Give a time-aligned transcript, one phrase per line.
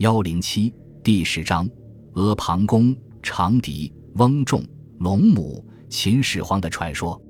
[0.00, 0.72] 幺零七
[1.04, 1.68] 第十章：
[2.14, 4.64] 阿房宫、长笛、翁仲、
[4.98, 7.20] 龙母、秦始皇的传说。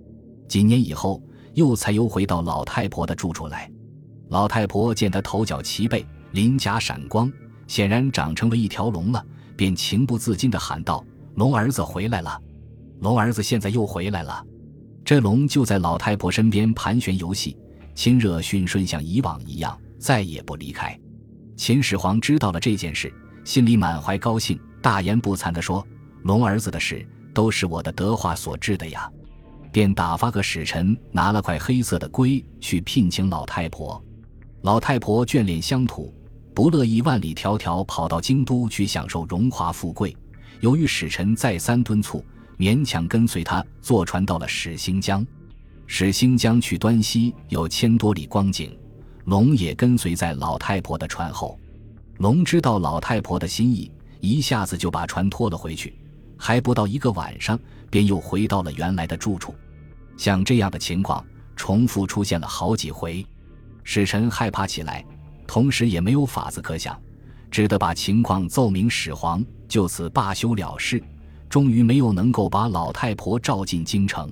[0.47, 1.21] 几年以后，
[1.55, 3.69] 又才又回到老太婆的住处来。
[4.29, 7.29] 老太婆见他头角齐备，鳞甲闪光，
[7.67, 9.27] 显然长成了一条龙了，
[9.57, 12.41] 便情不自禁地喊道：“龙儿子回来了！
[13.01, 14.47] 龙儿子现在又回来了！”
[15.05, 17.57] 这龙就在老太婆身边盘旋游戏，
[17.97, 20.97] 亲热驯顺，像以往一样，再也不离开。
[21.61, 23.13] 秦始皇知道了这件事，
[23.45, 25.87] 心里满怀高兴，大言不惭地说
[26.25, 29.07] ：“龙儿子的事都是我的德化所致的呀！”
[29.71, 34.03] 便打发个使臣拿了块黑色的龟去聘请老太婆。
[34.63, 36.11] 老太婆眷恋乡土，
[36.55, 40.17] 不乐意万里迢迢跑到京都去享受荣华富贵。
[40.61, 42.25] 由于使臣再三敦促，
[42.57, 45.25] 勉强跟随他坐船到了始兴江。
[45.87, 48.75] 始兴江去端西有千多里光景。
[49.25, 51.59] 龙也跟随在老太婆的船后，
[52.19, 55.95] 龙知道老太婆的心意，一下子就把船拖了回去，
[56.37, 57.59] 还不到一个晚上，
[57.91, 59.55] 便又回到了原来的住处。
[60.17, 61.25] 像这样的情况
[61.57, 63.25] 重复出现了好几回，
[63.85, 65.05] 使臣害怕起来，
[65.47, 66.99] 同时也没有法子可想，
[67.51, 71.03] 只得把情况奏明始皇，就此罢休了事。
[71.49, 74.31] 终于没有能够把老太婆召进京城。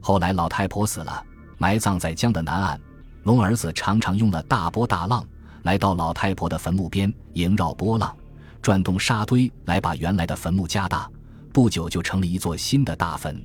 [0.00, 1.24] 后来老太婆死了，
[1.58, 2.80] 埋葬在江的南岸。
[3.22, 5.24] 龙儿子常常用了大波大浪
[5.62, 8.16] 来到老太婆的坟墓边，萦绕波浪，
[8.62, 11.08] 转动沙堆来把原来的坟墓加大。
[11.52, 13.42] 不久就成了一座新的大坟。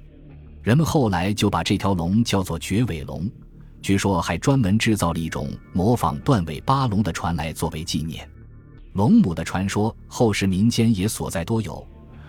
[0.61, 3.29] 人们后来就把这条龙叫做绝尾龙，
[3.81, 8.27] 据说还专门制造了一种模仿断尾八龙的船来作为纪念。
[8.93, 11.85] 龙母的传说，后世民间也所在多有，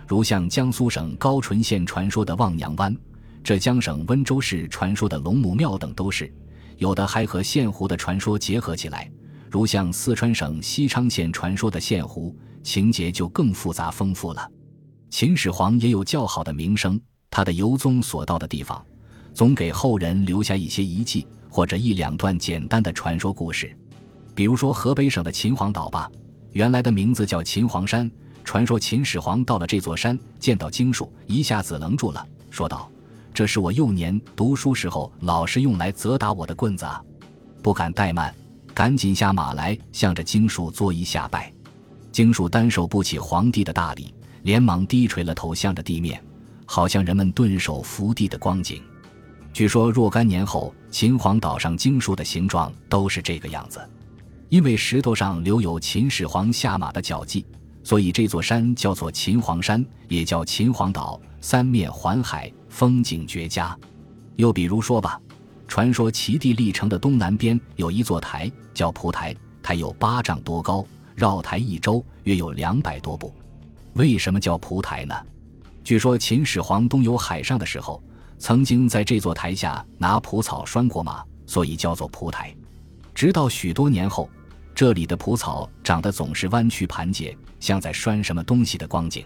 [0.08, 2.96] 如像江苏省高淳县传说的望娘湾，
[3.44, 6.32] 浙江省温州市传说的龙母庙等都是。
[6.78, 9.10] 有的还和县湖的传说结合起来，
[9.50, 14.50] 如像四川省西昌县传说的县湖，情节就更复杂丰富了。
[15.08, 18.84] 秦始皇也有较好的名声，他的游踪所到的地方，
[19.32, 23.74] 总给后人留下一些遗迹或者一两段简单的传说故事。
[24.34, 26.10] 比如说河北省的秦皇岛吧，
[26.52, 28.10] 原来的名字叫秦皇山，
[28.44, 32.90] 传说秦始皇到了这座山，见到经树，一下子愣住了，说道。
[33.36, 37.02] 这是我幼年读书时候老师用来责打我的棍子啊！
[37.62, 38.34] 不敢怠慢，
[38.72, 41.52] 赶紧下马来，向着经树作揖下拜。
[42.10, 46.18] 经树单手不起皇帝的大礼，连忙低垂了头，向着地面，
[46.64, 48.82] 好像人们顿首伏地的光景。
[49.52, 53.86] 据说若干年后，秦皇岛上经树的形状都是这个样子，
[54.48, 57.44] 因为石头上留有秦始皇下马的脚迹，
[57.86, 61.20] 所以这座山叫做秦皇山，也叫秦皇岛。
[61.40, 62.52] 三面环海。
[62.68, 63.78] 风景绝佳，
[64.34, 65.20] 又比如说吧，
[65.68, 73.32] 传说齐地历城的东南边有一座台，叫蒲台，台有八丈多高，绕台一周约有两百多步。
[73.94, 75.14] 为什么叫蒲台呢？
[75.84, 78.02] 据说秦始皇东游海上的时候，
[78.36, 82.52] 曾经在这座台下拿蒲草拴过马，所以叫做蒲台。
[83.14, 84.28] 直到许多年后，
[84.74, 87.34] 这里的蒲草长得总是弯曲盘结，
[87.66, 89.24] 像在拴什么东西的光景。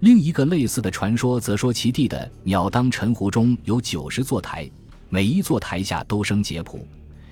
[0.00, 4.70] 另一个类似的传说则说，其地的鸟当沉湖中有九十座台，
[5.08, 6.86] 每一座台下都生结蒲，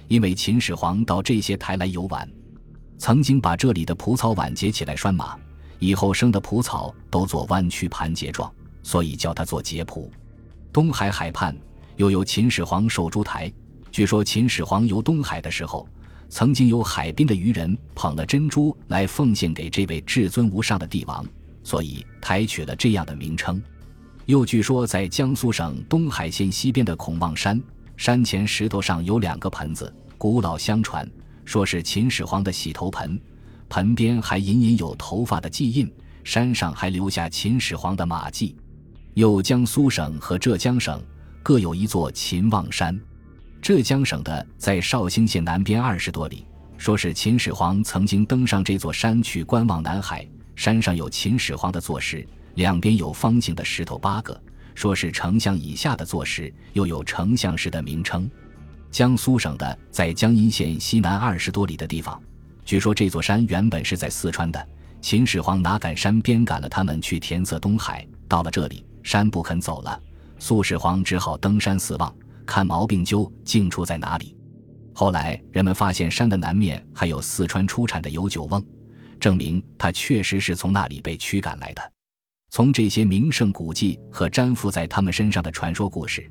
[0.09, 2.27] 因为秦始皇到这些台来游玩，
[2.97, 5.37] 曾经把这里的蒲草挽结起来拴马，
[5.79, 8.51] 以后生的蒲草都做弯曲盘结状，
[8.83, 10.11] 所以叫它做结蒲。
[10.73, 11.55] 东海海畔
[11.97, 13.53] 又有秦始皇守株台，
[13.93, 15.87] 据说秦始皇游东海的时候，
[16.31, 21.23] 曾经有海滨的渔人捧了珍珠来奉献给这位至尊无上的帝王。
[21.63, 23.63] 所以抬取了这样的名称。
[24.25, 27.61] 又据说，在江苏省东海县西边的孔望山，
[27.97, 31.09] 山前石头上有两个盆子，古老相传，
[31.45, 33.21] 说是秦始皇的洗头盆，
[33.69, 35.93] 盆边还隐隐有头发的迹印，
[36.25, 38.57] 山上还留下秦始皇的马迹。
[39.15, 41.03] 又江苏省和浙江省
[41.43, 42.99] 各有一座秦望山，
[43.63, 46.47] 浙江省的在绍兴县南边二十多里，
[46.79, 50.27] 说是秦始皇曾经登上这座山去观望南海。
[50.57, 54.39] 山上有秦始皇的坐石，两边有方形的石头八个，
[54.75, 58.31] 说是丞相以下的坐石，又有丞相石的名称。
[58.91, 62.21] 江苏省的在江阴县西南二十多里的地方，
[62.65, 64.69] 据说这座山原本是在四川的，
[65.03, 70.01] 秦始皇哪敢山边赶了他们去填塞东海，到了这里山不肯走了，
[70.39, 72.15] 苏始皇只好登山四望，
[72.51, 74.37] 看毛病究竟出在哪里。
[74.93, 78.61] 后来人们发现山的南面还有四川出产的有酒瓮。
[79.21, 81.93] 证明他确实是从那里被驱赶来的。
[82.51, 86.29] 从这些名胜古迹和粘附在他们身上的传说故事，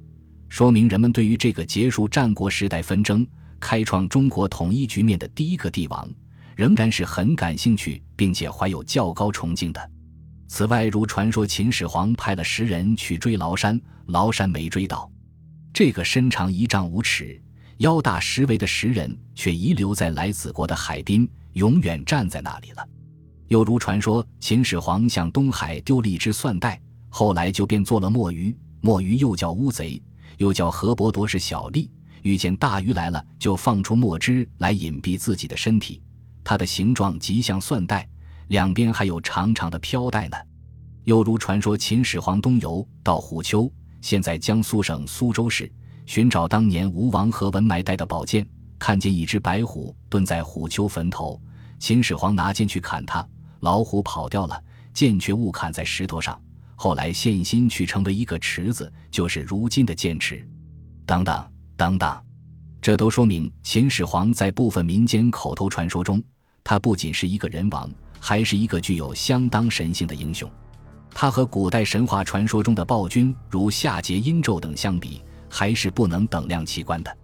[0.49, 3.25] 说明人们对于这个结束战国时代纷争、
[3.57, 6.05] 开创中国统一局面的第一个帝王，
[6.57, 9.89] 仍然是很感兴趣，并且怀有较高崇敬的。
[10.49, 15.09] 此外，如传说秦始皇派了十人去追崂山，崂山没追到。
[15.73, 17.41] 这个身长一丈五尺、
[17.77, 22.87] 腰大十围的石人，却遗留在来子国的海滨，永远站在那里了。
[23.47, 26.79] 又如传说，秦始皇向东海丢了一只蒜袋，
[27.09, 28.55] 后来就变做了墨鱼。
[28.81, 30.01] 墨鱼又叫乌贼，
[30.37, 31.89] 又叫河伯夺是小吏。
[32.21, 36.01] 遇见大鱼来了，就放出墨汁来隐蔽自己的身体。
[36.43, 38.07] 它的形状极像蒜袋，
[38.49, 40.37] 两边还有长长的飘带呢。
[41.05, 43.71] 又如传说，秦始皇东游到虎丘。
[44.01, 45.71] 现在江苏省苏州市
[46.05, 48.47] 寻找当年吴王阖文埋带的宝剑，
[48.77, 51.39] 看见一只白虎蹲在虎丘坟头，
[51.79, 53.27] 秦始皇拿剑去砍它，
[53.59, 54.63] 老虎跑掉了，
[54.93, 56.39] 剑却误砍在石头上，
[56.75, 60.47] 后来现心去成为一个池子，就是如今的剑池。
[61.05, 62.23] 等等等等，
[62.81, 66.23] 这都说明秦始皇在部分民间口头传说中，
[66.63, 70.49] 他不仅是一个人王，还是一个具有相当神性的英雄。
[71.13, 77.17] 它和古代神话传说中的暴君，如夏桀、殷纣等相比，还是不能等量齐观的。